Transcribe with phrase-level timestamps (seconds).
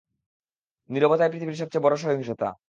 [0.89, 2.49] নীরবতাই পৃথিবীর সবচেয়ে বড় সহিংসতা।